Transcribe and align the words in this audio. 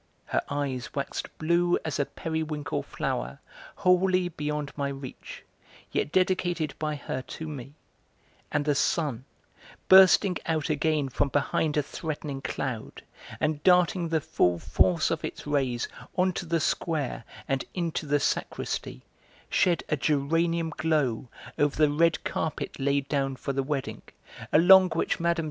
Her 0.25 0.41
eyes 0.49 0.95
waxed 0.95 1.27
blue 1.37 1.77
as 1.85 1.99
a 1.99 2.07
periwinkle 2.07 2.81
flower, 2.81 3.37
wholly 3.75 4.29
beyond 4.29 4.71
my 4.75 4.87
reach, 4.89 5.43
yet 5.91 6.11
dedicated 6.11 6.73
by 6.79 6.95
her 6.95 7.21
to 7.21 7.47
me; 7.47 7.75
and 8.51 8.65
the 8.65 8.73
sun, 8.73 9.25
bursting 9.89 10.37
out 10.47 10.71
again 10.71 11.07
from 11.07 11.29
behind 11.29 11.77
a 11.77 11.83
threatening 11.83 12.41
cloud 12.41 13.03
and 13.39 13.61
darting 13.61 14.09
the 14.09 14.21
full 14.21 14.57
force 14.57 15.11
of 15.11 15.23
its 15.23 15.45
rays 15.45 15.87
on 16.17 16.33
to 16.33 16.47
the 16.47 16.59
Square 16.59 17.23
and 17.47 17.63
into 17.75 18.07
the 18.07 18.19
sacristy, 18.19 19.03
shed 19.51 19.83
a 19.87 19.95
geranium 19.95 20.71
glow 20.71 21.27
over 21.59 21.75
the 21.75 21.91
red 21.91 22.23
carpet 22.23 22.79
laid 22.79 23.07
down 23.07 23.35
for 23.35 23.53
the 23.53 23.61
wedding, 23.61 24.01
along 24.51 24.89
which 24.95 25.19
Mme. 25.19 25.35